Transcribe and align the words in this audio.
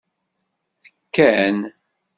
Tekkan. 0.83 1.57